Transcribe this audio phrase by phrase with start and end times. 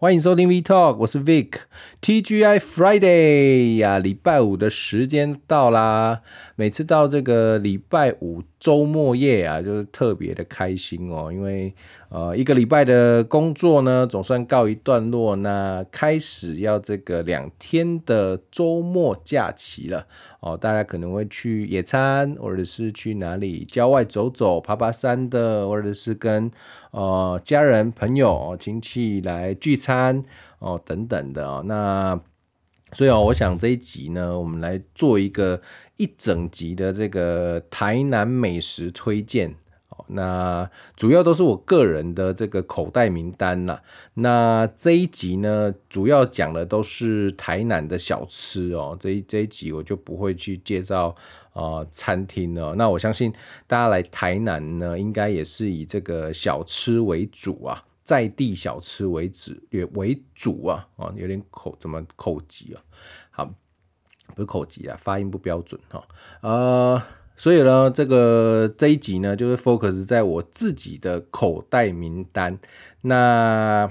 [0.00, 1.54] 欢迎收听 V Talk，我是 Vic。
[2.00, 6.20] TGI Friday 呀，礼拜五的时间到啦。
[6.54, 11.74] 每次到这个礼拜五周末夜啊，就是特别的开心哦，因为
[12.10, 20.06] 呃一个礼拜的工作呢，总算告一段落，那开始要这个两天的周末假期了
[20.38, 20.56] 哦。
[20.56, 26.48] 大家可能会去野餐，或者是去哪里郊外走走、爬爬山的，或者是跟
[26.90, 30.22] 呃家人、朋友、亲戚来聚餐。
[30.58, 32.20] 哦，等等的哦，那
[32.92, 35.60] 所以哦，我想这一集呢，我们来做一个
[35.96, 39.54] 一整集的这个台南美食推荐。
[40.08, 43.80] 那主要都是我个人的这个口袋名单呐。
[44.14, 48.96] 那这一集呢，主要讲的都是台南的小吃哦。
[48.98, 51.14] 这一这一集我就不会去介绍
[51.52, 52.74] 呃餐厅了。
[52.74, 53.32] 那我相信
[53.66, 57.84] 大家来台南呢，应该也是以这个小吃为主啊。
[58.04, 62.80] 在地小吃为主，也为主啊，啊，有点口怎么口急啊？
[63.28, 63.44] 好，
[64.34, 66.02] 不是口急啊，发音不标准哈。
[66.40, 67.02] 呃，
[67.38, 72.58] 所以呢，这个这一集呢，就是 focus 在我自己的口袋名单，
[73.00, 73.90] 那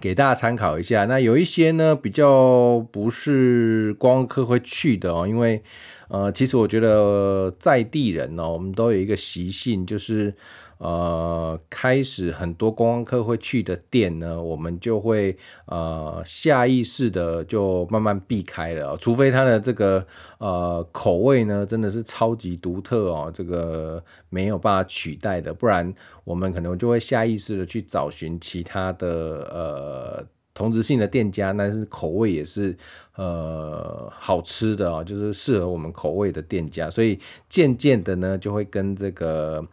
[0.00, 1.04] 给大家参考一下。
[1.04, 5.62] 那有一些呢，比较不是光客会去的哦，因为
[6.08, 10.34] 呃，其实我觉得在地人哦，我们都有一个习性，就是。
[10.78, 25.90] 呃，开始很多观光客会去的店呢，我们就会呃下意识的就慢慢避开了，除非它的这个呃口味呢真的是超级独特哦，这个没有办法取代的，不然
[26.24, 29.08] 我们可能就会下意识的去找寻其他的
[29.50, 32.76] 呃同质性的店家，但是口味也是
[33.14, 39.66] 呃好吃的哦，就是适合我们口味的店家，所以渐渐的呢就会跟这个。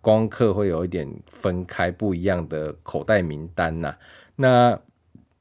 [0.00, 3.94] 光客会有一点分开不一样的口袋名单呐、
[4.36, 4.80] 那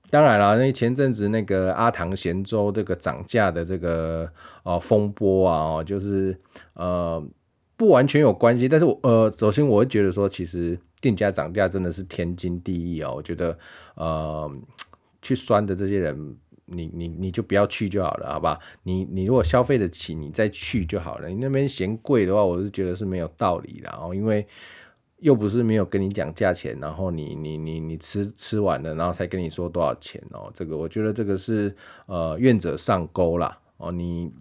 [0.10, 4.32] 当然了，那前阵子那个阿唐咸粥这个涨价的这个
[4.64, 6.40] 呃风波啊，就是
[6.74, 7.24] 呃
[7.78, 8.68] 不完全有关系。
[8.68, 13.12] 但是我呃，首先我会觉得说，其实店家涨价真的是天经地义啊。
[13.12, 13.58] 我觉得
[13.96, 14.52] 呃
[15.22, 16.38] 去酸的这些人。
[16.72, 18.60] 你你你就不要去就好了，好吧？
[18.84, 21.28] 你你如果消费得起，你再去就好了。
[21.28, 24.46] 你那边嫌贵的话，我是觉得是没有道理的哦，因为
[25.20, 30.52] 又不是没有跟你讲价钱，然后你你你你吃吃完了，然后才跟你说多少钱哦。
[30.54, 31.76] 这个我觉得这个是
[32.06, 33.92] 呃愿者上钩啦哦。
[33.92, 34.32] 你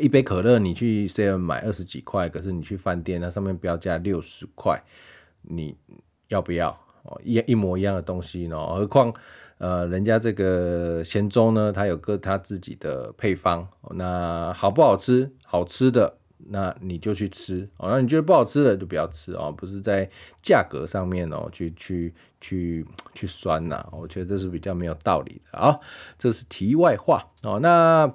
[0.00, 4.82] 一杯可乐你去 C M 买二十几块，可是你去饭店那上面标价六十块，
[5.42, 5.76] 你
[6.28, 6.70] 要不要
[7.02, 7.20] 哦？
[7.24, 8.56] 一一模一样的东西呢？
[8.56, 9.12] 何况。
[9.58, 15.30] 呃，人家这个咸粥呢，它有个它自己的配方，那好不好吃？
[15.44, 17.88] 好吃的，那你就去吃哦。
[17.90, 20.10] 那你觉得不好吃的就不要吃哦，不是在
[20.42, 22.84] 价格上面哦，去去去
[23.14, 23.86] 去酸呐。
[23.92, 25.58] 我觉得这是比较没有道理的。
[25.58, 25.80] 好，
[26.18, 27.60] 这是题外话哦。
[27.60, 28.12] 那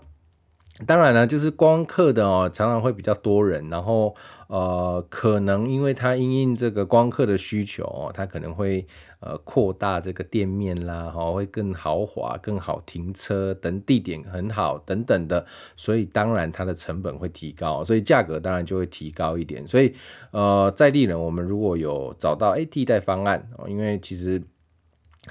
[0.86, 4.16] 当然了，就是光客的哦，常常会比较多人，然后
[4.48, 8.88] 呃，可能因为他因应这个光客的需求哦，他可能会
[9.20, 19.68] 呃扩大这个店面啦，哈，会更豪华、更好停车等地点很好等等的，所以当然它的成本会提高，所以价格当然就会提高一点。
[19.68, 19.94] 所以
[20.32, 24.42] 呃，在地人我们如果有找到诶替代方案哦，因为其实。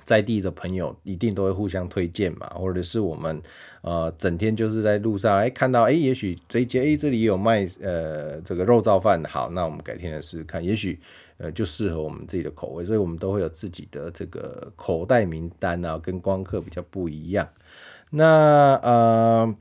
[0.05, 3.43] 在地的朋友一定都会互相推荐嘛，或者是我们
[3.81, 11.01] 呃整天就是在路上哎、看到哎、也许这一间哎这里有卖呃这个肉燥饭，好，那我们改天来试试看，也许
[11.39, 17.49] 呃就适合我们自己的口味，所以我们都会有自己的这个口袋名单啊，跟光客比较不一样。
[18.11, 19.55] 那呃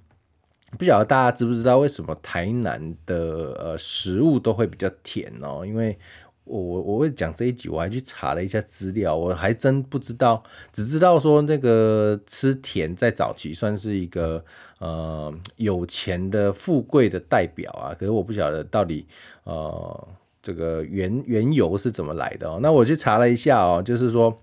[0.78, 5.66] 不晓得大家知不知道为什么台南的呃食物都会比较甜哦？
[5.66, 5.98] 因为
[6.44, 14.44] 我我我会讲这一集，我还去查了一下资料，我还真不知道，只知道说那个吃甜在早期算是一个
[14.80, 19.06] 呃有钱的富贵的代表啊，可是我不晓得到底
[19.44, 20.08] 呃
[20.48, 22.60] 这个缘缘由是怎么来的哦。
[22.62, 24.38] 那我去查了一下哦，就是说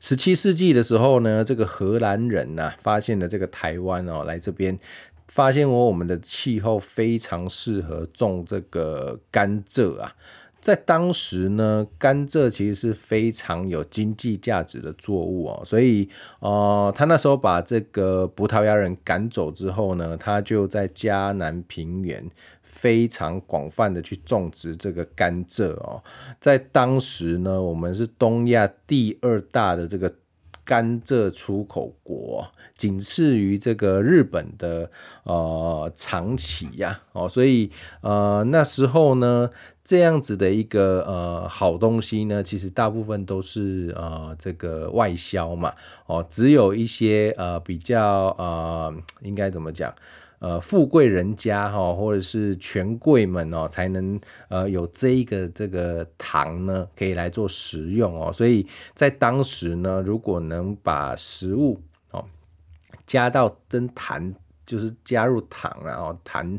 [0.00, 4.76] 十七世纪的时候呢，这个荷兰人呐发现了这个台湾哦，来这边
[5.28, 10.16] 发现我我们的气候非常适合种这个甘蔗啊。
[10.60, 16.08] 在当时呢，甘蔗其实是非常有经济价值的作物哦，所以
[16.40, 22.28] 呃，他那时候把这个葡萄牙人赶走之后呢，他就在嘉南平原
[22.78, 26.00] 非常广泛的去种植这个甘蔗哦。
[26.40, 30.14] 在当时呢，我们是东亚第二大的这个
[30.64, 32.46] 甘蔗出口国，
[32.76, 34.90] 仅次于这个日本的
[35.24, 37.70] 呃长崎呀，哦，所以
[38.02, 39.50] 呃那时候呢，
[39.82, 45.72] 这样子的一个呃好东西呢，其实大部分都是呃这个外销嘛，
[46.06, 49.92] 哦，只有一些呃比较呃应该怎么讲？
[50.40, 58.32] 呃，富贵人家哈，或者是权贵们哦，才能呃有这一个这个糖呢，可以来做食用哦。
[58.32, 61.82] 所以在当时呢，如果能把食物
[62.12, 62.24] 哦
[63.06, 64.32] 加到真糖，
[64.64, 66.58] 就是加入糖啊，哦糖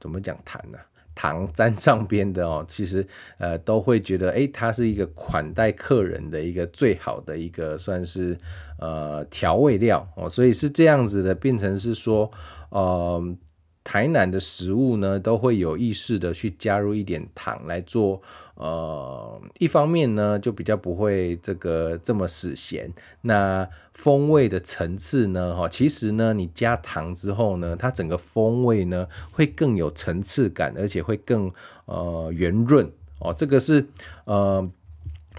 [0.00, 0.78] 怎么讲糖呢？
[1.14, 3.06] 糖沾上边的哦， 其实
[3.38, 8.38] 呃都会觉得，哎，它是一个款待客人的一个最好的一个算是
[8.78, 12.30] 呃调味料哦，所以是这样子的，变成是说，
[12.70, 13.36] 呃。
[13.84, 18.22] 台南的食物呢，都会有意识的去加入一点糖来做，
[18.54, 22.92] 呃，一方面呢，就比较不会这个这么死咸。
[23.22, 31.52] 那风味的层次呢，哈，其实呢，你加糖之后呢，它整个风味呢会更有层次感，而且会更
[31.86, 33.34] 呃圆润哦。
[33.34, 33.86] 这个是
[34.24, 34.60] 呃，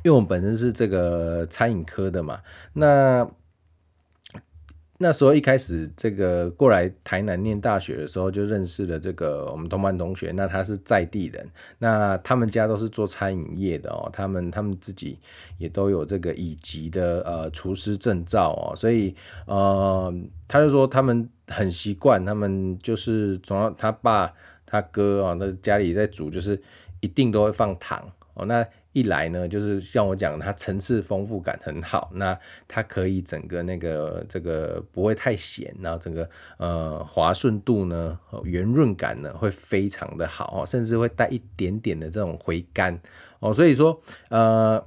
[0.03, 2.41] 因为我们本身是这个餐饮科的嘛，
[2.73, 3.29] 那。
[5.03, 10.31] 那时候一开始这个过来台南念大学的时候，就认识了这个我们同班同学。
[10.33, 11.45] 那他是在地人，
[11.79, 14.09] 那他们家都是做餐饮业的哦。
[14.13, 15.19] 他们他们自己
[15.57, 18.73] 也都有这个乙级的呃厨师证照哦。
[18.73, 19.13] 所以
[19.45, 20.13] 呃，
[20.47, 24.33] 他就说他们很习惯，他们就是总要他爸
[24.65, 26.57] 他哥啊，那家里在煮就是
[27.01, 28.45] 一定都会放糖哦。
[28.45, 32.37] 那一来呢，就是像我讲，它层次丰富感很好，那
[32.67, 42.99] 它可以整个那个这个不会太咸，然后整个呃滑顺度呢、圆润感呢会非常的好，甚至会带一点点的这种回甘
[43.39, 43.99] 哦，所以说
[44.29, 44.85] 呃，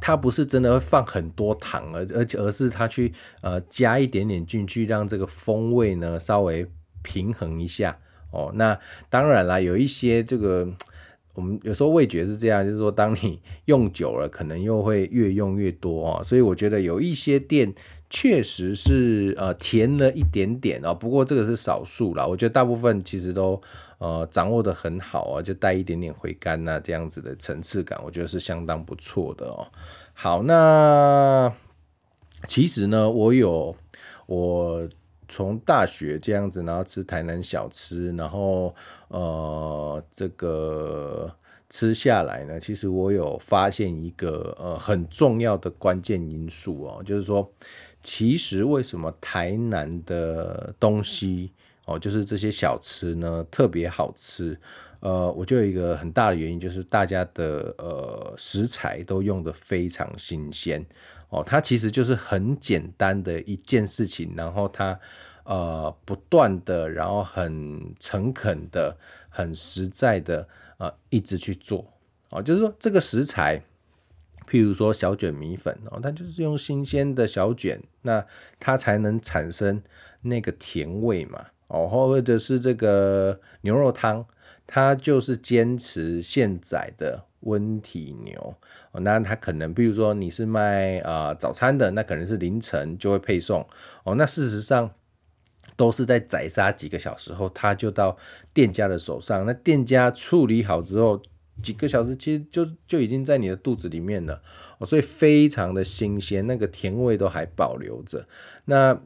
[0.00, 6.70] 它不是真的会放很多糖，而而且而是它去呃加一点点进去，让这个风味呢稍微
[7.02, 7.98] 平衡一下
[8.30, 8.52] 哦。
[8.54, 8.78] 那
[9.08, 10.68] 当然啦，有一些这个。
[11.36, 16.24] 我们有时候味觉是这样，就是说，当你用久了，可能又会越用越多哦。
[16.24, 17.72] 所以我觉得有一些店
[18.08, 22.26] 确实是呃甜了一点点哦，不过这个是少数啦。
[22.26, 23.60] 我觉得大部分其实都
[23.98, 29.68] 呃掌握得很好啊，就带一点点回甘呐，这样子的层次感，我觉得是相当不错的哦。
[30.14, 31.52] 好，那
[32.48, 33.76] 其实呢，我有
[34.26, 34.88] 我。
[35.28, 38.74] 从大学这样子，然后吃台南小吃，然后
[39.08, 41.32] 呃，这个
[41.68, 47.50] 吃下来呢，其实我有发现一个呃很重要的关键因素哦，就是说，
[48.02, 51.52] 其实为什么台南的东西
[51.86, 54.58] 哦，就是这些小吃呢特别好吃？
[55.00, 60.84] 呃，我就有一个很大的原因，就是大家的呃食材都用得非常新鲜。
[61.28, 64.98] 哦，它其实就是很简单的一件事情，然后它
[65.44, 68.96] 呃不断的，然后很诚恳的、
[69.28, 71.92] 很实在的呃一直去做
[72.30, 73.62] 哦，就是说这个食材，
[74.48, 78.24] 譬如说小卷米粉哦，它就是用新鲜的小卷，那
[78.60, 79.82] 它才能产生
[80.22, 84.24] 那个甜味嘛哦，或者是这个牛肉汤，
[84.66, 87.24] 它就是坚持现宰的。
[87.40, 88.56] 温体牛，
[88.92, 93.66] 哦那它可能，比如说你是卖啊、呃、早餐的，那可能是凌晨就会配送
[94.04, 94.14] 哦。
[94.14, 94.90] 那事实上
[95.76, 98.16] 都是在宰杀几个小时后，它就到
[98.52, 99.44] 店家的手上。
[99.46, 101.20] 那店家处理好之后，
[101.62, 104.42] 几个小时其实就就已经在你的肚子里面了
[104.78, 108.26] 哦，所以非常的新鲜，那个甜味都还保留着。
[108.64, 109.00] 那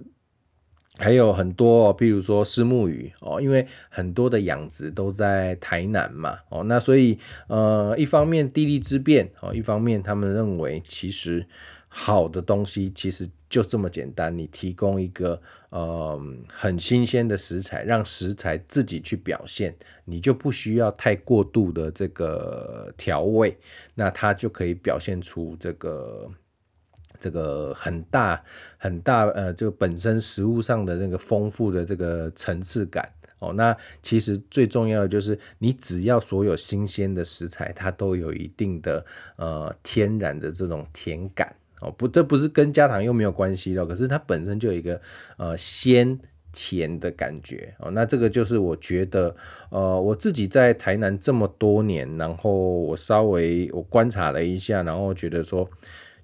[1.01, 11.47] 还有很多哦，譬如说虱目鱼哦，因为很多的养殖都在台南嘛哦，那所以呃，一方面地利之便哦，一方面他们认为其实
[11.89, 15.41] 好的东西其实就这么简单，你提供一个
[15.71, 23.57] 呃很新鲜的食材，让食材自己去表现，你就不需要太过度的这个调味，
[23.95, 26.31] 那它就可以表现出这个。
[27.19, 28.43] 这个很大
[28.79, 33.07] 很大呃，就本身食物上的那个丰富的这个层次感
[33.41, 39.05] 哦，那其实最重要的就是你只要所有新鲜的食材，它都有一定的
[39.37, 45.01] 呃天然的这种甜感哦，不，这不是跟加糖又没有关系了，可是它本身就有一个
[45.39, 46.19] 呃鲜
[46.53, 49.35] 甜的感觉哦，那这个就是我觉得
[49.71, 55.69] 呃我自己在台南这么多年，然后我稍微我观察了一下，然后觉得说。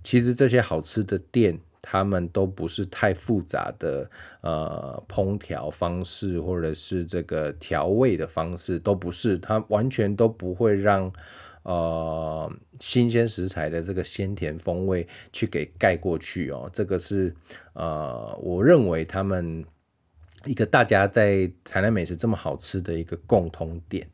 [0.07, 4.09] 其实这些好吃的店，他们都不是太复杂的
[4.41, 11.13] 呃烹调方式，或者是这个调味的方式，都不是，它完全都不会让
[11.65, 12.49] 呃
[12.79, 17.35] 新鲜食材的这个鲜甜风味去给盖过去哦，这个是
[17.73, 19.65] 呃我认为他们
[20.45, 24.09] 一个大家在台南美食这么好吃的一个共通点。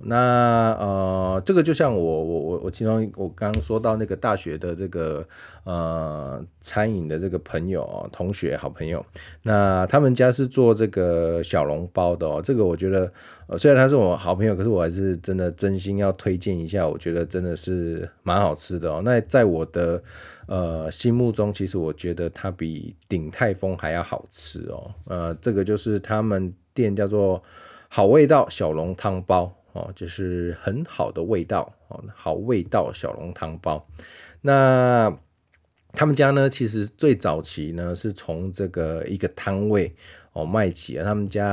[0.00, 5.26] 那呃，这个就像我我我我其中我刚刚说到那个大学的这个
[5.64, 9.04] 呃餐饮的这个朋友哦，同学好朋友，
[9.42, 13.10] 那他们家是做这个小笼包的哦，这个我觉得
[13.56, 19.00] 虽然他是我好朋友，可是我还是真的真心要推荐一下，我觉得真的是蛮好吃的哦。
[19.04, 20.02] 那在我的
[20.46, 24.90] 呃心目中，其实我觉得它比鼎泰丰还要好吃哦。
[25.06, 27.42] 呃，这个就是他们店叫做
[27.88, 29.54] 好味道小笼汤包。
[29.74, 33.86] 哦，就是很好的味道哦，好味道小笼汤包。
[34.40, 35.14] 那
[35.92, 39.94] 他们家呢，其实最早期呢是从这个一个摊位
[40.32, 41.04] 哦卖起啊。
[41.04, 41.46] 他们家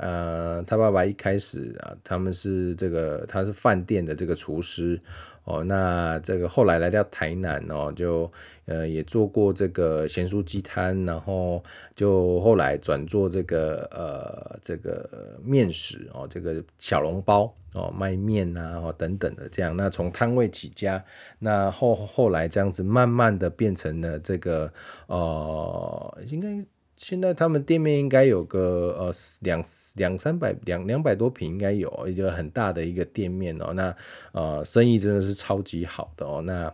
[0.00, 5.00] 呃，他爸爸一开始啊，他们是这个他是饭店的这个厨师。
[5.44, 8.30] 哦，那这个后来来到台南哦，就
[8.66, 11.62] 呃也做过这个咸酥鸡摊，然后
[11.96, 19.76] 就后来转做这个呃这个面食哦，这个小笼包哦，卖面啊哦等等的这样。
[19.76, 21.04] 那从摊位起家，
[21.40, 24.72] 那后后来这样子慢慢的变成了这个
[25.06, 26.64] 呃应该。
[27.02, 29.60] 现在他们店面应该有个呃两
[29.96, 33.72] 两三百两两百多平，应该有一个很大的一个店面哦。
[33.72, 33.92] 那
[34.30, 36.40] 呃生意真的是超级好的哦。
[36.42, 36.72] 那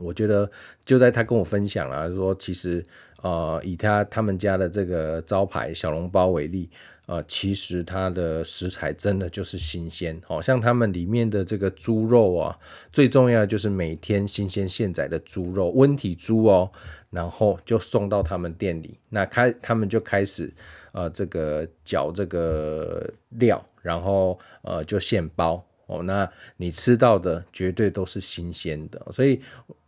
[0.00, 0.50] 我觉得
[0.86, 2.82] 就在他跟我分享了，说其实
[3.20, 6.70] 呃以他他们家的这个招牌小笼包为例。
[7.06, 12.58] 呃，其实它的食材真的就是新鲜，好像他们里面的这个猪肉啊，
[12.90, 16.70] 最重要的就是每天新鲜现宰的猪肉，温体猪哦，
[17.10, 20.52] 然后就送到他们店里，那开他们就开始
[20.92, 25.64] 呃这个搅这个料，然后呃就现包。
[25.86, 29.38] 哦，那你吃到的绝对都是新鲜的，所以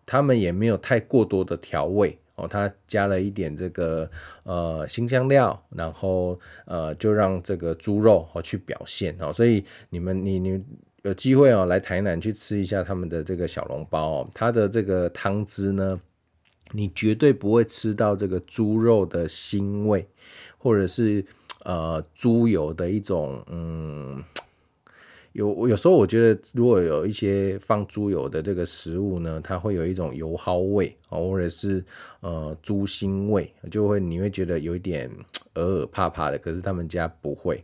[0.05, 2.19] 他们也没有太过多的调味。
[2.37, 4.11] 哦，他加了一点这个
[4.45, 10.63] 呃辛香料，然后呃就让这个猪肉哦去表现哦，所以你们你你
[11.03, 16.01] 有机会哦来台南去吃一下他们的这个小笼包哦，它的这个汤汁呢，
[16.73, 20.07] 你绝对不会吃到这个猪肉的腥味，
[20.59, 21.25] 或者是
[21.65, 24.23] 呃猪油的一种嗯。
[25.37, 31.85] 有有时候我觉得，如果有一些放猪油的这个食物呢，它会有一种油耗味或者是
[32.21, 35.11] 呃猪腥味，就会你会觉得有一点
[35.57, 36.39] 耳耳怕怕的。
[36.39, 37.63] 可是他们家不会，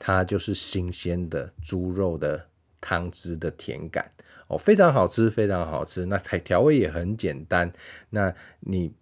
[0.00, 2.44] 它就是新鲜的猪肉的
[2.80, 4.10] 汤汁的甜感
[4.48, 6.04] 哦，非常好吃，非常好吃。
[6.06, 7.72] 那调调味也很简单，
[8.10, 8.92] 那你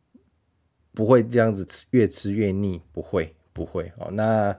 [0.92, 4.10] 不会这样子吃越吃越腻，不会不会哦。
[4.10, 4.54] 那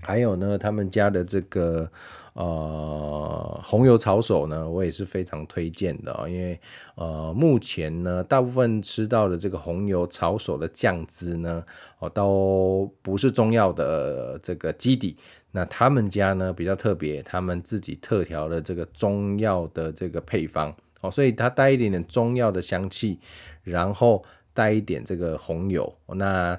[0.00, 1.90] 还有呢，他们家的这个。
[2.34, 6.60] 呃，红油抄手呢，我也是非常推荐的哦，因为
[6.94, 11.64] 呃，目前呢，大部分吃到的这个红油抄手的酱汁呢，
[11.98, 15.16] 哦，都不是中药的这个基底。
[15.50, 23.18] 那他们家呢比较特别，他们自己特调的这个中药的这个配方哦，所以它带一点点中药的香气，
[23.64, 24.24] 然后
[24.54, 25.92] 带一点这个红油。
[26.14, 26.56] 那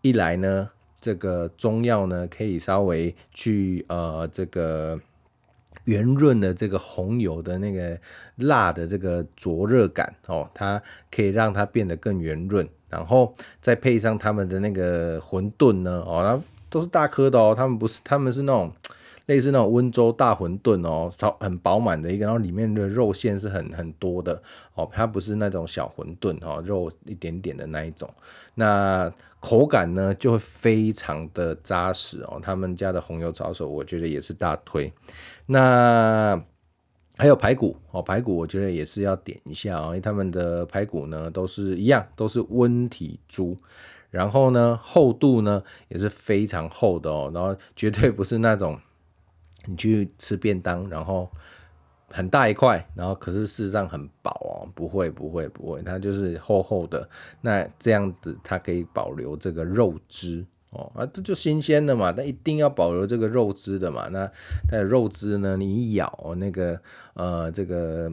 [0.00, 0.68] 一来呢，
[1.02, 4.98] 这个中药呢可以稍微去呃这个。
[5.86, 7.98] 圆润的这个红油的那个
[8.36, 10.80] 辣的这个灼热感哦，它
[11.10, 16.40] 可以让它变得更圆润，然后再配上他们的那个馄饨呢哦，那
[16.70, 18.70] 都是大颗的哦，他们不是，他们是那种
[19.26, 24.42] 类似那种温州大馄饨哦，超很饱满的一个，然后里面的肉馅是很很多的
[24.74, 28.08] 哦，它不是那种小馄饨哦，肉一点点的那一种，
[28.54, 34.92] 那口感呢就会非常的扎实哦，他们家的红油抄手我觉得也是大推。
[35.46, 36.40] 那
[37.16, 43.56] 还有排骨哦，排骨我觉得也是要点一下哦，因为他们的排骨呢都是一样，都是温体猪，
[44.10, 48.78] 然后呢厚度呢也是非常厚的哦，然后绝对不是那种
[49.66, 51.30] 你去吃便当，然后
[52.08, 57.08] 很大一块，然后可是事实上很薄哦，不会不会不会，它就是厚厚的，
[57.40, 60.44] 那这样子它可以保留这个肉汁。
[60.70, 64.08] 哦啊，这就新鲜的嘛，那一定要保留这个肉汁的嘛。
[64.08, 64.26] 那
[64.66, 66.80] 它的肉汁呢，你一咬那个
[67.12, 68.10] 呃这个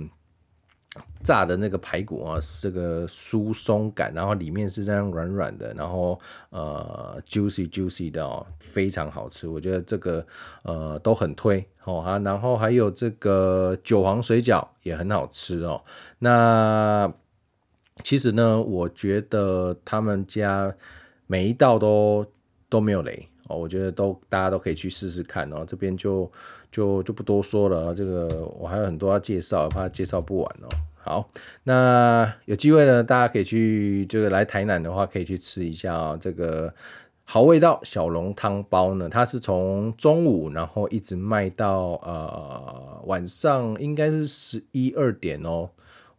[1.24, 9.48] 炸的那个排骨啊，这个酥松感，然后里面是这样软软的，然后呃 juicy juicy 的哦，非常好吃。
[9.48, 10.25] 我觉得这个
[10.63, 12.20] 呃都很推哦哈。
[12.20, 15.84] 然后还有这个韭黄水饺也很好吃哦。
[16.20, 17.12] 那
[18.03, 20.75] 其实呢，我觉得他们家
[21.27, 22.25] 每一道都。
[22.72, 25.65] 都没有雷哦，我觉得都大家都可以去试试看哦。
[25.68, 26.32] 这边就
[26.72, 28.27] 就就不多说了，这个
[28.60, 30.68] 我还有很多要介绍，怕介绍不完哦。
[31.10, 31.28] 好，
[31.63, 36.16] 那有机会呢，大家可以去，就是来台南的话，可以去吃一下、哦。
[36.22, 36.72] 这个
[37.24, 45.68] 好味道小笼汤包呢，它是从中午然后一直卖到呃晚上，应该是十一二点哦，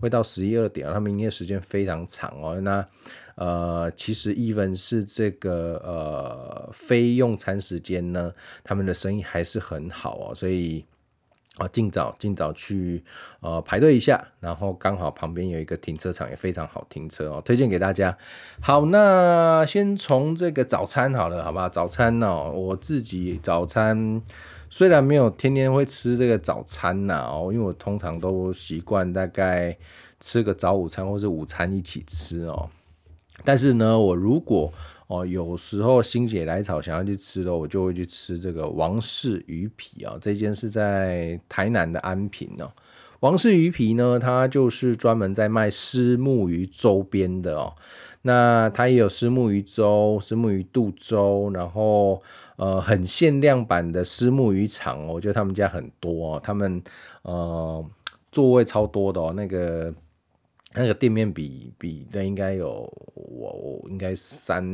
[0.01, 2.61] 会到十一二点，他们营业时间非常长哦。
[2.61, 2.85] 那
[3.37, 10.85] 呃，其实 even 是这个呃非用餐时间呢，他们的生意还是很好哦，所以。
[11.61, 13.05] 啊，尽早尽早去
[13.41, 18.17] 呃排队一下，然后刚好旁边有一个停车场，也非常好停车哦，推荐给大家。
[18.63, 21.69] 好，那先从这个早餐好了，好吧？
[21.69, 24.23] 早餐哦，我自己早餐
[24.71, 29.77] 虽然没有天天会吃这个早餐呐哦，因为我通常都习惯大概
[30.19, 32.71] 吃个早午餐或是午餐一起吃哦，
[33.45, 34.73] 但是呢，我如果
[35.11, 40.17] 哦，有时候心血来潮想要去吃的，我就会去吃这个王氏鱼皮啊。
[40.21, 42.71] 这间是在台南的安平哦。
[43.19, 47.75] 王氏鱼皮呢，它就是专门在卖虱目鱼周边的哦。
[48.23, 52.23] 那它也有虱目鱼粥、虱目鱼肚粥，然后
[52.55, 56.41] 呃很限量版的虱目鱼肠，我觉得他们家很多哦。
[56.41, 56.81] 他们
[57.23, 57.85] 呃
[58.31, 59.93] 座位超多的哦，那个。
[60.73, 62.69] 那个店面比比那应该有
[63.15, 64.65] 我我应该三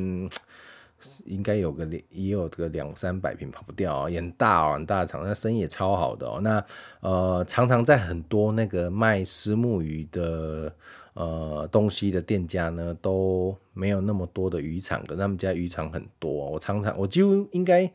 [1.25, 6.41] 应该有个也有个两三百平跑不掉啊，也很大哦，很大的厂，那生意也超好的哦。
[6.43, 6.63] 那
[7.01, 10.71] 呃常常在很多那个卖虱目鱼的
[11.15, 16.31] 呃东西的店家呢都没有那么多的鱼场的，他们家鱼场很多。
[16.51, 17.91] 我常常我几乎应该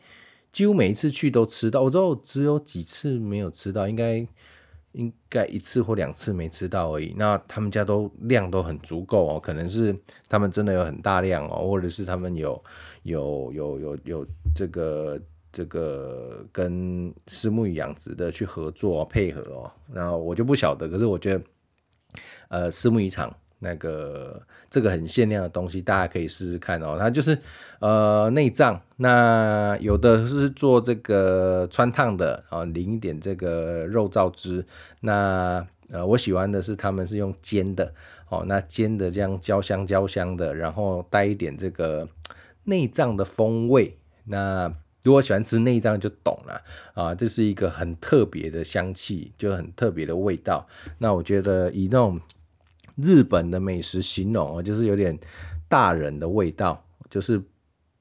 [0.52, 4.26] 几乎每一次去都吃到，我之后只有几次没有吃到，应该。
[4.94, 7.14] 应该一次或两次没吃到而已。
[7.18, 9.96] 那他们家都量都很足够哦，可能是
[10.28, 12.64] 他们真的有很大量哦，或者是他们有
[13.04, 15.20] 有有有有这个
[15.52, 19.72] 这个跟虱目鱼养殖的去合作配合哦。
[19.94, 21.44] 然后我就不晓得，可是我觉得，
[22.50, 23.36] 呃，虱目鱼场。
[23.64, 24.42] 那个
[24.72, 26.98] 这个很限量的东西，大家可以试试看哦。
[27.00, 27.38] 它就是
[27.80, 34.66] 呃内脏，那有的是做这个汆烫的啊，淋一点这个肉燥汁。
[35.02, 37.94] 那呃我喜欢的是他们是用煎的
[38.30, 42.10] 哦，那煎的这样焦香焦香的，然后带一点这个
[42.64, 43.96] 内脏的风味。
[44.26, 46.62] 那如果喜欢吃内脏就懂了
[46.96, 50.68] 啊，这是一个很特别的香气，就很特别的味道。
[50.98, 52.20] 那我觉得以那种。
[52.96, 55.18] 日本的美食形容哦，就是有点
[55.68, 57.42] 大人的味道，就是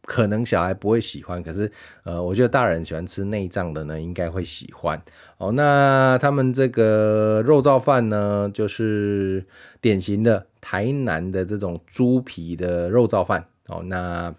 [0.02, 1.70] 可能小孩不会喜欢，可是
[2.04, 5.00] 呃，我觉得大人喜欢吃内脏的呢，应该会喜欢
[5.38, 5.52] 哦。
[5.52, 9.46] 那他们这个肉燥饭呢，就是
[9.80, 13.82] 典型的台南的这种猪皮的肉燥饭哦。
[13.84, 14.34] 那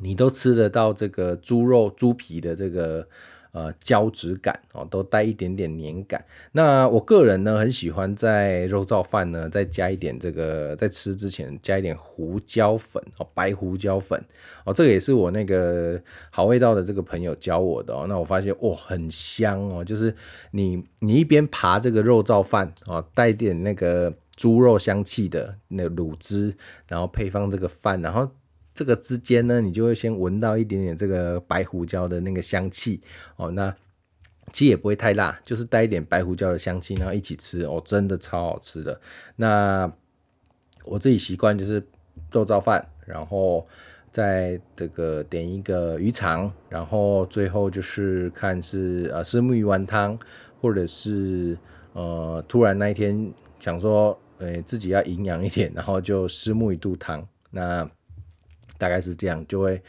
[0.00, 3.08] 你都吃得到这个猪肉猪皮的这个。
[3.52, 6.24] 呃，胶质感哦，都带一点点黏感。
[6.52, 14.22] 那我个人呢，很喜欢在肉燥饭呢再加一点这个，在吃之前加一点胡椒粉哦，白胡椒粉
[14.64, 18.06] 哦，这个也是我那个好味道的这个朋友教我的哦。
[18.08, 20.14] 那我发现哇，很香哦，就是
[20.52, 26.54] 你你一边扒这个肉燥饭哦，带点那个猪肉香气的那卤汁，
[26.86, 28.30] 然后配方这个饭，然后。
[28.74, 33.00] 这个之间呢，你就会先闻到一点点这个白胡椒的那个香气
[33.36, 33.50] 哦。
[33.50, 33.74] 那
[34.52, 39.00] 其实也不会太辣，就是带一点白胡椒的香气，然后一起吃哦，真的超好吃的。
[39.36, 39.92] 那
[40.84, 41.80] 我自己习惯就是
[42.32, 43.66] 肉燥饭，然后
[44.10, 50.18] 再这个点一个鱼肠，然后最后就是看是呃虱目鱼丸汤，
[50.60, 51.56] 或者是
[51.92, 57.24] 呃突然那一天想说，呃自己要营养一点，然后就虱目鱼肚汤。
[57.50, 57.88] 那
[58.80, 59.80] 大概是这样，就会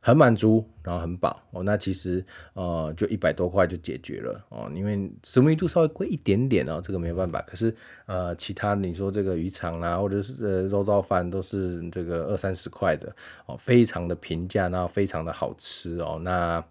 [0.00, 1.62] 很满足，然后很饱哦。
[1.62, 4.70] 那其实呃，就一百多块就解决了哦。
[4.74, 7.40] 因为虱目鱼肚稍微贵一点点哦，这个没办法。
[7.42, 13.10] 可是呃，其他你说这个鱼肠啦，或者是呃肉燥饭，都是这个二三十块的
[13.46, 16.20] 哦，非常的平价，然后非常的好吃哦。
[16.22, 16.62] 那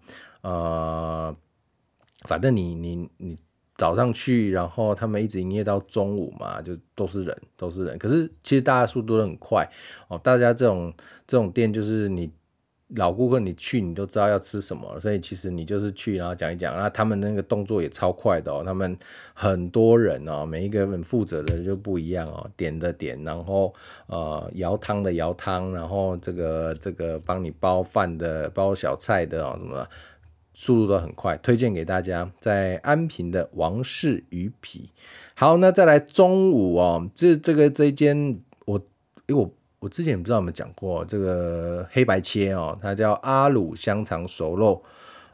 [0.42, 1.36] 呃，
[2.28, 3.36] 反正你你你
[3.76, 7.98] 早上去，然后他们一直营业到中午嘛，就都是人，都是人。
[7.98, 9.68] 可是其实大家速度都很快
[10.08, 10.92] 哦，大家这种。
[11.26, 12.30] 这种店就是你
[12.88, 18.94] 老顾客，你去你都知道要吃什么，所以其实你就是去，然后讲一讲，那他们那个动作也超快的哦，他们
[19.32, 23.72] 很多人哦，每一个人负责的就不一样哦，点的点，然后
[24.06, 29.88] 呃舀汤的舀汤，然后这个这个帮你包饭的包小菜的哦，什么
[30.54, 34.88] 速度都很快，推荐给大家，在安平的王氏鱼皮。
[35.34, 38.80] 好，那再来中午哦，这这个这一间我
[39.26, 39.50] 因为我。
[39.80, 44.82] 我之前也不知道有没有讲过这个黑白切哦，它叫阿鲁香肠熟肉，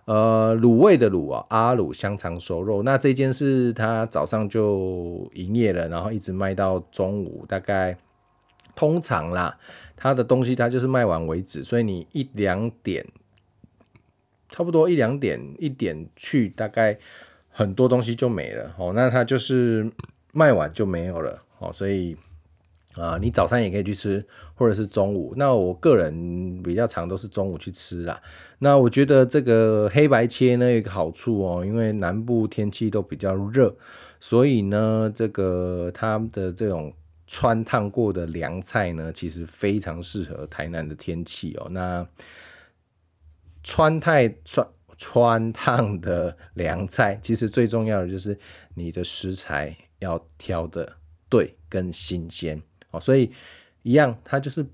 [0.06, 2.82] 呃，卤味的卤啊，阿鲁香肠熟肉。
[2.82, 7.96] 那这间是它早上就营业了，然后一直卖到中午，大概
[8.74, 9.56] 通常啦，
[9.94, 13.06] 它的东西它就是卖完为止，所以你一两点，
[14.50, 16.98] 差不多一两点一点去，大概
[17.48, 18.92] 很多东西就没了哦。
[18.94, 19.90] 那它就是
[20.32, 22.16] 卖完就没有了哦，所以。
[22.96, 25.32] 啊，你早餐也可以去吃，或者是中午。
[25.36, 28.20] 那我个人比较常都是中午去吃啦。
[28.58, 33.72] 那我觉得这个黑白切呢有一个好处哦，因为南部天气都比较热，
[34.18, 36.92] 所以呢，这个它的这种
[37.28, 41.68] 穿烫过的凉菜呢，其实非常适合台南的天气哦。
[41.70, 42.04] 那
[43.62, 48.38] 川菜、川川烫的凉菜，其实最重要的就是
[48.74, 50.96] 你的食材要挑的
[51.28, 52.60] 对跟新鲜。
[52.90, 53.30] 哦，所以
[53.82, 54.66] 一样，它就是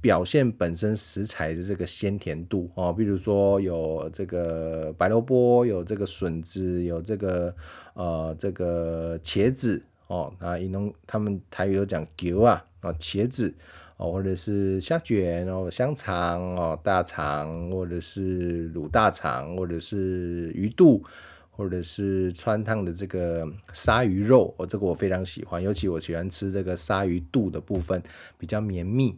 [0.00, 2.92] 表现本身食材的这个鲜甜度哦。
[2.92, 7.54] 比如说有这个白萝卜，有这个笋子，有这个
[7.94, 10.32] 呃这个茄子哦。
[10.38, 13.52] 那一农他们台语都讲球啊啊茄子
[13.98, 21.04] 哦，或者是虾卷哦，香肠哦，大肠，或者是卤大肠，或者是鱼肚。
[21.50, 28.00] 或者是汆烫的这个鲨鱼肉，哦，这个我非常喜欢，尤其我喜欢吃这个鲨鱼肚的部分，
[28.38, 29.12] 比较绵密，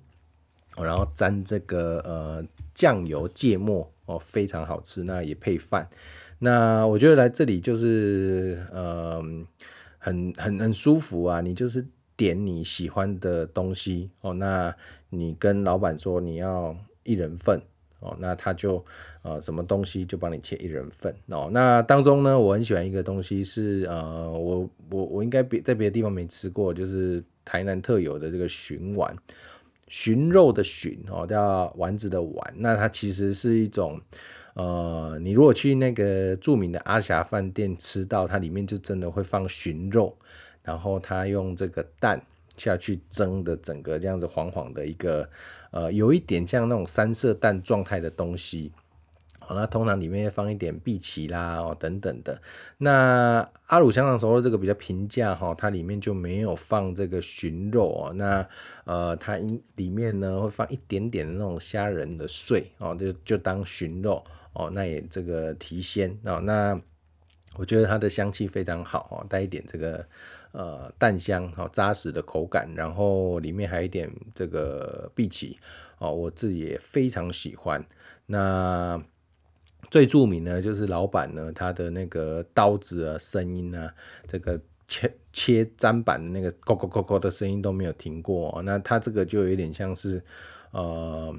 [0.75, 2.43] 然后沾这个呃
[2.75, 5.87] 酱油芥末，哦，非常好吃，那也配饭。
[6.38, 9.23] 那我觉得来这里就是呃
[9.99, 11.87] 很很很舒服啊，你就是
[12.20, 14.74] 点你喜欢的东西哦，那
[15.09, 17.62] 你跟老板说你要一人份。
[18.02, 18.83] 哦，那他就
[19.20, 21.50] 呃什么东西就帮你切一人份哦。
[21.52, 29.14] 那当中呢，我很喜欢一个东西是呃，我我我应该别在别的地方没吃过，就是台南特有的这个鲟丸，
[29.87, 32.54] 鲟肉的鲟哦，叫丸子的丸。
[32.56, 34.00] 那它其实是一种
[34.54, 40.16] 呃，你如果去那个著名的阿霞饭店吃到，它里面就真的会放鲟肉，
[40.62, 42.23] 然后它用这个蛋。
[42.57, 45.27] 下去蒸的整个这样子黄黄的一个，
[45.70, 48.70] 呃，有一点像那种三色蛋状态的东西，
[49.38, 52.42] 好，那通常里面放一点碧琪啦，哦等等的。
[52.77, 58.46] 那阿鲁香肠熟肉这个比较平价哈，它里面就没有放这个鲟肉哦，那
[58.85, 59.38] 呃，它
[59.77, 66.79] 里面呢会放一点点的那种虾仁的碎哦，就就当鲟肉哦，那也这个提鲜哦，那
[67.57, 70.07] 我觉得它的香气非常好哦，带一点这个。
[70.53, 75.57] 呃，蛋香好扎实的口感，然后里面还有一点这个荸荠
[75.99, 77.85] 哦，我自己也非常喜欢。
[78.27, 79.01] 那
[79.91, 83.95] 最著名呢，就是老板呢，他的那个刀子的声音啊，
[84.27, 88.61] 这个切切砧板的那个咯咯咯咯的声音都没有停过。
[88.65, 90.23] 那他这个就有点像是
[90.73, 91.35] 呃，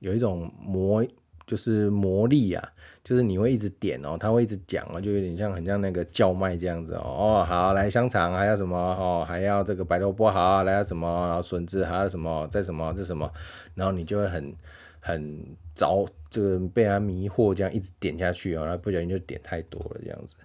[0.00, 1.04] 有一种磨。
[1.48, 2.62] 就是魔力啊，
[3.02, 7.00] 就是你会一直点哦，他会一直讲哦，就有点像很像那个叫卖这样子哦。
[7.02, 13.32] 哦，好，来香肠还要什么哦，还要这个白萝卜好，来什么，然后笋子还要什么，再什么这什么，
[13.74, 14.54] 然后你就会很
[15.00, 15.42] 很
[15.74, 20.36] 着这个被他迷惑，这样一直点下去哦，然后不小心就点太多了这样子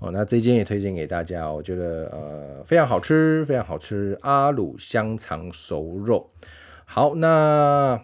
[0.00, 0.10] 哦。
[0.10, 6.30] 那这间也推荐给大家，我觉得呃非常好吃，非常好吃，阿鲁香肠熟肉。
[6.84, 8.02] 好，那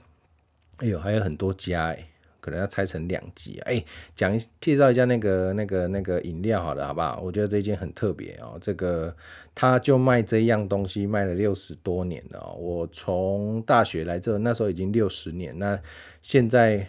[0.77, 2.11] 哎呦还有很多家哎。
[2.45, 3.83] 可能要拆成两集啊哎，
[4.15, 7.19] 讲、一介绍一下那个那个那个饮料好了，好不好？
[7.25, 9.17] 我觉得这件很特别哦，这个
[9.55, 12.53] 他就卖这样东西卖了六十多年了。
[12.59, 15.81] 我从大学来这，那时候已经六十年，那
[16.21, 16.87] 现在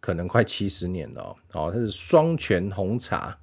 [0.00, 1.70] 可能快七十年了哦。
[1.72, 3.38] 它是双全红茶，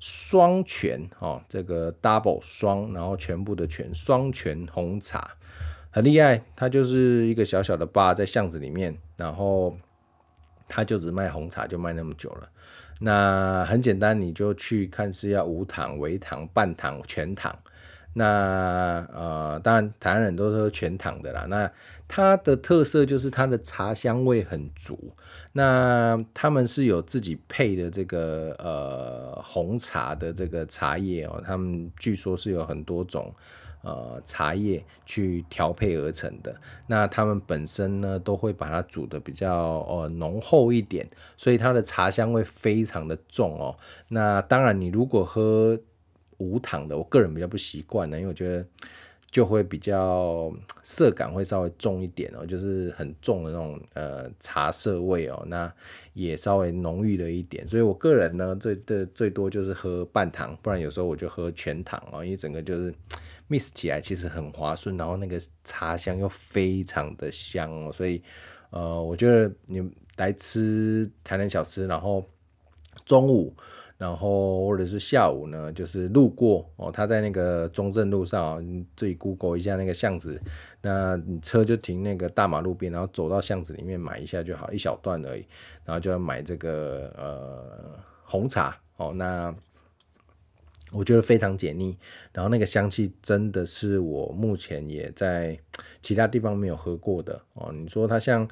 [0.00, 5.30] 双全哦，这个 double 双，然后全部的全双全红茶
[5.90, 9.74] 很厉害，它就是一个小小的吧，在巷子里面，然后。
[10.70, 12.48] 他就只卖红茶，就卖那么久了。
[13.00, 17.54] 那很简单，你就去看是要无糖、微糖、半糖、全糖。
[18.12, 21.46] 那呃，当然台湾人都是喝全糖的啦。
[21.48, 21.70] 那
[22.08, 25.14] 它的特色就是它的茶香味很足。
[25.52, 33.34] 那他们是有自己配的这个呃红茶的这个茶叶哦，他们据说是有很多种。
[33.82, 36.54] 呃，茶叶去调配而成的，
[36.86, 43.74] 那他们本身呢，都会把它煮得比较呃浓厚一点，所以它的茶香味非常的重哦。
[44.08, 45.80] 那当然，你如果喝
[46.36, 48.66] 无糖的，我个人比较不习惯呢，因为我觉得
[49.30, 55.72] 就会比较涩感会稍微重一点哦，就是很重的那种呃茶涩味哦，那
[56.12, 62.94] 也稍微浓郁了一点，所以我个人呢，最的最多就是喝半糖，不然有时候我就喝全糖哦，因为整个就是。
[63.50, 68.22] Mix 起来其实很滑顺，然后那个茶香又非常的香哦，所以
[68.70, 72.24] 呃，我觉得你来吃台南小吃，然后
[73.04, 73.52] 中午。
[73.98, 80.40] 然后或者是下午呢，就是路过哦，他在那个中正路上啊，你自己 Google 一下那个巷子，
[80.80, 85.44] 那你车就停那个大马路边，然后走到巷子里面买一下就好，一小段而已，
[85.84, 89.54] 然后就要买这个呃红茶哦，那
[90.92, 91.96] 我觉得非常解腻，
[92.32, 95.58] 然后那个香气真的是我目前也在
[96.02, 98.48] 其他地方没有喝过的哦，你说它像。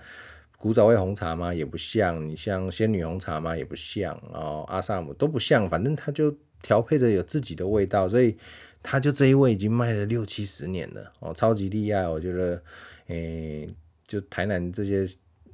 [0.60, 1.54] 古早味红茶吗？
[1.54, 2.28] 也不像。
[2.28, 3.56] 你像仙女红茶吗？
[3.56, 4.12] 也不像。
[4.32, 5.68] 哦，阿萨姆都不像。
[5.70, 8.36] 反正它就调配着有自己的味道，所以
[8.82, 12.08] 它就这一味已经卖了六七十年了哦，超级厉害。
[12.08, 12.60] 我觉得，
[13.06, 13.72] 诶、
[14.08, 15.06] 就台南这些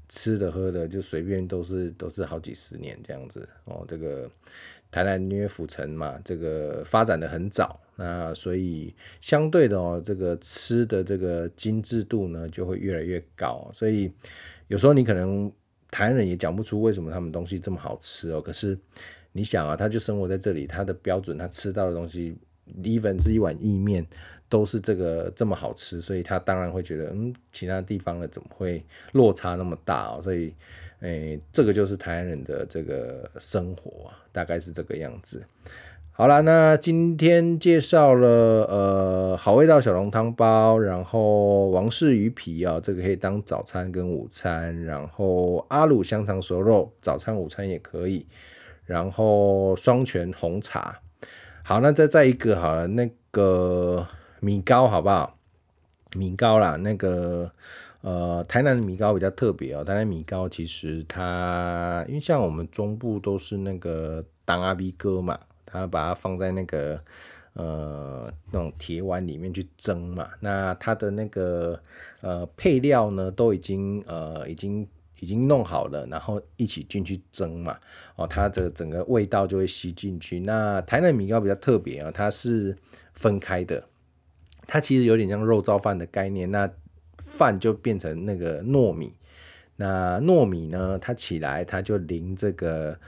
[0.08, 3.84] 吃的喝的，就随便都是都是好几十年这样子哦。
[3.86, 4.30] 这个
[4.94, 14.12] 台南因为府城嘛，这个发展的很早，那所以相对的哦，这个吃的这个精致度呢就会越来越高，所以。
[14.68, 15.52] 有时候你可能
[15.90, 18.76] 台湾人也讲不出为什么他们东西这么好吃哦，可是
[19.32, 22.34] 你想啊，他就生活在这里，他的标准，他吃到的东西
[22.82, 24.04] ，even 是一碗意面，
[24.48, 30.20] 都是这个这么好吃，所以他当然会觉得，嗯，其他地方的怎么会落差那么大哦？
[30.22, 30.54] 所以，
[31.04, 35.42] 诶、这个就是台湾人的这个生活，大概是这个样子。
[36.10, 38.28] 好啦，那今天介绍了
[38.64, 48.26] 呃好味道小笼汤包，然后王氏鱼皮啊，这个可以当早餐跟午餐，然后阿鲁香肠熟肉早餐午餐也可以，
[48.86, 51.00] 然后双全红茶。
[51.62, 54.06] 好，那再再一个好了，那个
[54.40, 55.36] 米糕好不好？
[56.16, 57.50] 米糕啦，那个
[58.04, 65.36] 呃台南的米糕比较特别哦，台南米糕其实它因为像我们中部都是那个当阿 B 哥嘛。
[65.66, 67.00] 他把它放在那个
[67.54, 71.76] 呃那种铁碗里面去蒸嘛，那它的那个
[72.20, 74.86] 呃配料呢都已经呃已经
[75.18, 77.76] 已经弄好了，然后一起进去蒸嘛，
[78.14, 80.38] 哦，它的整个味道就会吸进去。
[80.38, 82.76] 那台南米糕比较特别啊，它是
[83.12, 83.84] 分开的，
[84.68, 86.70] 它其实有点像肉燥饭的概念，那
[87.36, 89.12] 饭就变成那个糯米，
[89.76, 92.98] 那糯米呢，它起来它就淋这个。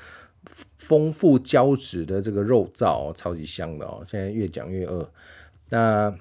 [0.78, 4.04] 丰富胶质的这个肉燥，超级香的哦！
[4.06, 5.10] 现在越讲越饿。
[5.70, 6.14] 那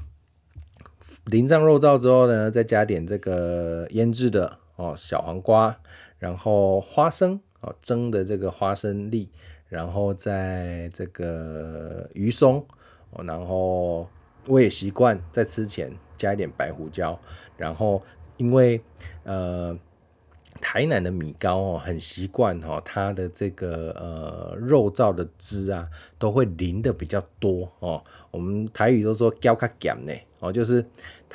[1.25, 5.79] 淋上肉燥之后呢，再加点这个腌制的哦小黄瓜，
[6.17, 9.29] 然后花生哦蒸的这个花生粒，
[9.69, 12.65] 然后再这个鱼松
[13.11, 14.09] 哦，然后
[14.47, 17.19] 我也习惯在吃前加一点白胡椒，
[17.57, 18.01] 然后
[18.37, 18.81] 因为
[19.23, 19.77] 呃。
[20.61, 28.01] 台南的米糕哦，很习惯哦，它的这个呃肉燥的汁啊，都会淋的比较多哦。
[28.31, 30.83] 我们台语都说胶卡咸呢哦，就是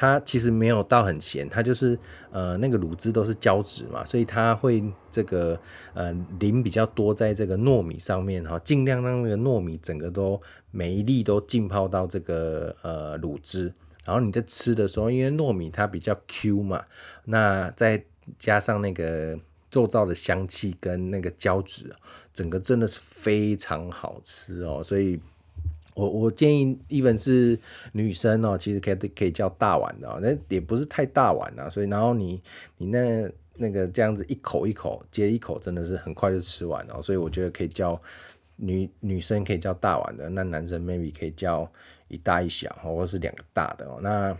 [0.01, 1.99] 它其实没有到很咸，它就是
[2.31, 5.61] 呃那个卤汁都是胶质嘛，所以它会这个
[5.93, 13.71] 呃磷比较多在这个糯米上面哈，尽量让那个糯米整个都每一粒都浸泡到这个呃卤汁，
[14.07, 16.83] 然后你在吃的时候，因为糯米它比较 Q 嘛，
[17.27, 18.03] 那再
[18.39, 19.39] 加上那个
[19.71, 21.95] 肉燥的香气跟那个胶质，
[22.33, 24.83] 整个真的是非常好吃哦。
[24.83, 25.21] 所以
[25.95, 27.59] 我我建议，even 是
[27.93, 31.69] 女生哦，其实可以可以叫大碗的，那也不是太大碗啊。
[31.69, 32.41] 所以然后你
[32.79, 37.03] 你那那个这样子一口一口接一口，真的是很快就吃完了。
[37.03, 38.01] 所以我觉得可以叫
[38.57, 41.71] 女女生可以叫大碗的，那男生 maybe 可以叫
[42.09, 43.99] 一大一小，或者是两个大的哦。
[44.03, 44.37] 那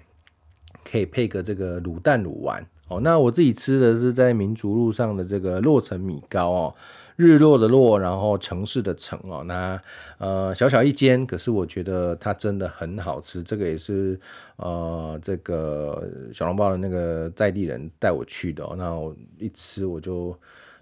[0.85, 2.67] 可以配个这个卤蛋卤丸。
[2.91, 6.75] 哦，那我自己吃的是在民族路上的这个洛城米糕哦，
[7.15, 9.81] 日落的落，然后城市的城哦，那
[10.19, 13.41] 呃小小一间，可是我觉得它真的很好吃。
[13.45, 14.19] 这个也是
[14.57, 20.37] 呃这个小笼包的那个在地人带我去的哦，那我一吃我就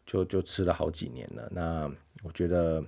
[0.07, 1.47] 就就吃了好几年了。
[1.53, 1.91] 那
[2.23, 2.83] 我觉得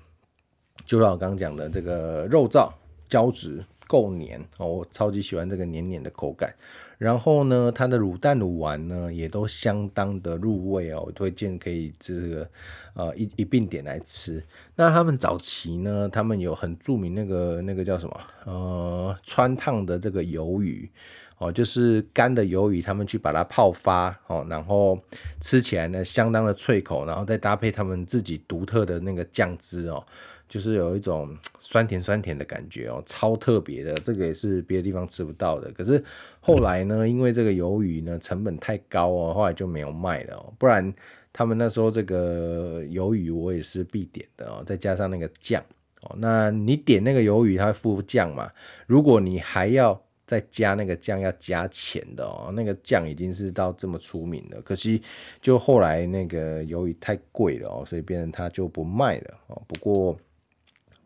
[0.87, 2.73] 就像我刚刚讲的这个肉燥
[3.07, 6.55] 胶质够黏哦，我超级喜欢这个黏黏的口感。
[7.01, 12.51] 然后呢，它的卤蛋卤丸呢也都相当的入味哦，我推荐可以这个
[12.93, 14.45] 呃一一并点来吃。
[14.77, 20.91] 那他们早期呢，他们有很著名那个那个叫什么呃川烫的这个鱿鱼
[21.39, 25.01] 哦，就是干的鱿鱼，他们去把它泡发哦，然后
[25.41, 30.05] 吃起来呢相当的脆口，然后再搭配他们自己独特的那个酱汁哦。
[30.51, 35.71] 就是有一种酸甜酸甜的感觉哦，超特别的，这个也是别的地方吃不到的。
[35.71, 36.03] 可是
[36.41, 40.53] 后来呢，因为这个鱿鱼呢成本太高哦，后来就没有卖了哦。
[40.59, 40.93] 不然
[41.33, 45.65] 他们那时候这个鱿鱼我也是必点的哦，再加上那个酱
[46.03, 46.17] 哦。
[46.19, 48.51] 那你点那个鱿鱼，它会附酱嘛？
[48.89, 54.61] 如果你还要再加那个酱要加钱的哦，那个酱已经是到这么出名了。
[54.63, 55.01] 可惜
[55.41, 59.63] 就后来那个鱿鱼太贵了哦，所以变成它就不卖了哦。
[59.69, 60.19] 不过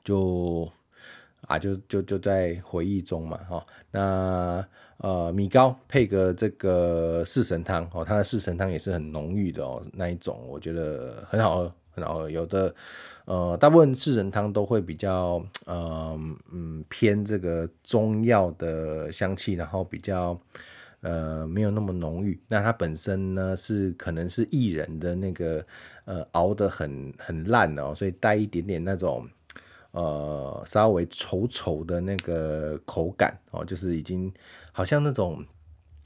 [0.05, 0.71] 就
[1.49, 3.65] 啊，就就就在回忆中嘛哈。
[3.91, 4.65] 那
[4.99, 11.75] 呃，米糕配个这个四神汤哦，它的四神汤也是很浓郁的哦，那一种我觉得很好喝。
[11.97, 12.75] 很好喝有的，
[13.25, 16.19] 呃，大部分四神汤都会比较，呃，
[16.51, 20.37] 嗯，偏这个中药的香气，然后比较，
[21.03, 22.37] 呃，没有那么浓郁。
[22.49, 25.65] 那它本身呢，是可能是薏仁的那个，
[26.05, 29.29] 呃，熬得很很烂哦，所以带一点点那种，
[29.95, 34.33] 呃，稍微稠稠的那个口感哦，就是已经
[34.71, 35.45] 好像那种。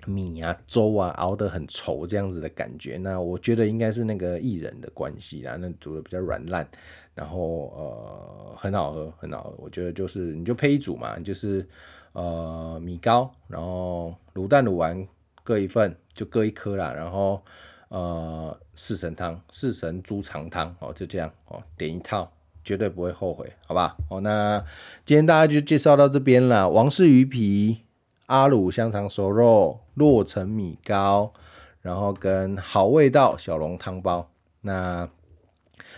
[0.06, 2.96] 米啊，粥啊，熬得很稠，这样子的感觉。
[2.96, 6.66] 那我觉得应该是那个薏仁的关系啦，那煮的比较软烂，
[7.14, 9.54] 然后呃很好喝，很好喝。
[9.58, 11.68] 我觉得就是你就配一组嘛，就是
[12.12, 15.06] 呃米糕，然后卤蛋卤完
[15.42, 16.94] 各一份，就各一颗啦。
[16.94, 17.42] 然后
[17.88, 22.32] 呃四神汤，四神猪肠汤哦，就这样哦，点一套
[22.68, 23.96] 绝对不会后悔，好吧？
[24.10, 24.62] 哦，那
[25.06, 27.84] 今天大家就介绍到这边了，王氏鱼皮。
[28.26, 31.32] 阿鲁香肠熟肉、洛城米糕，
[31.80, 34.28] 然后跟好味道小笼汤包。
[34.60, 35.08] 那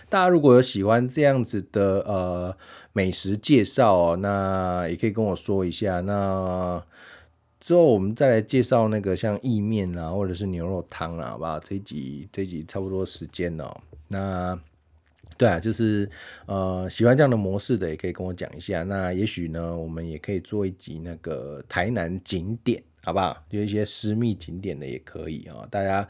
[0.07, 2.55] 大家如果有喜欢这样子的呃
[2.93, 5.99] 美食介绍哦，那也可以跟我说一下。
[5.99, 6.81] 那
[7.59, 11.59] 之后我们再来介绍那个像意面啊，或者是牛肉汤啊，好不好？
[11.59, 13.77] 这一集这一集差不多时间了哦。
[14.07, 14.57] 那
[15.41, 16.07] 对啊，就是
[16.45, 18.83] 呃，喜欢这样的模式的，也可以跟我讲一下。
[18.83, 23.35] 那也许呢，我们也可以做一集那个台南景点，好不好？
[23.49, 25.67] 有一些私密景点的也可以啊。
[25.71, 26.07] 大家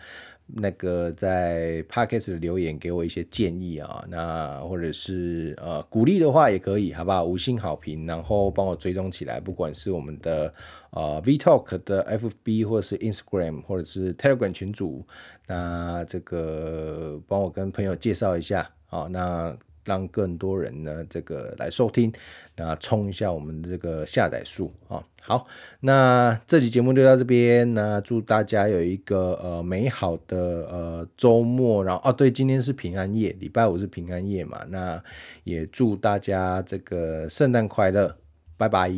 [0.48, 7.24] 那个在 Podcast 的留言给我一些建议啊，那或者是呃鼓励的话也可以，好不好？
[7.24, 10.54] 五星好评，然后帮我追踪起来，不管是我们的
[10.89, 15.08] 呃 V Talk 的 FB 或者是 Instagram 或者是 Telegram 群组，
[15.48, 18.70] 那这个帮我跟朋友介绍一下。
[18.92, 22.12] 好，那让更多人呢，这个来收听，
[22.58, 25.02] 那冲一下我们的这个下载数啊。
[25.24, 25.48] 好，
[25.80, 30.38] 那这期节目就到这边，那祝大家有一个呃美好的
[30.70, 31.82] 呃周末。
[31.82, 35.02] 然后哦，对，今天是平安夜，礼拜五是平安夜嘛，那
[35.46, 38.18] 也祝大家这个圣诞快乐，
[38.58, 38.92] 拜拜。